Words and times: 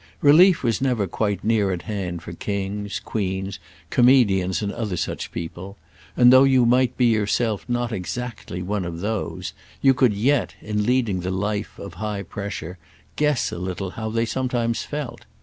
Relief 0.23 0.63
was 0.63 0.81
never 0.81 1.05
quite 1.05 1.43
near 1.43 1.71
at 1.71 1.83
hand 1.83 2.23
for 2.23 2.33
kings, 2.33 2.99
queens, 2.99 3.59
comedians 3.91 4.63
and 4.63 4.71
other 4.73 4.97
such 4.97 5.31
people, 5.31 5.77
and 6.17 6.33
though 6.33 6.43
you 6.43 6.65
might 6.65 6.97
be 6.97 7.05
yourself 7.05 7.63
not 7.69 7.91
exactly 7.91 8.63
one 8.63 8.83
of 8.83 9.01
those, 9.01 9.53
you 9.79 9.93
could 9.93 10.15
yet, 10.15 10.55
in 10.59 10.87
leading 10.87 11.19
the 11.19 11.29
life 11.29 11.77
of 11.77 11.93
high 12.01 12.23
pressure, 12.23 12.79
guess 13.15 13.51
a 13.51 13.59
little 13.59 13.91
how 13.91 14.09
they 14.09 14.25
sometimes 14.25 14.81
felt. 14.81 15.27